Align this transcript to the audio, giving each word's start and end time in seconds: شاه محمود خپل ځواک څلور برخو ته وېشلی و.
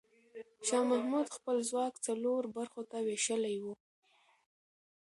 شاه 0.67 0.85
محمود 0.91 1.27
خپل 1.37 1.57
ځواک 1.69 1.93
څلور 2.07 2.41
برخو 2.55 2.81
ته 2.91 2.97
وېشلی 3.07 3.55
و. 3.63 3.65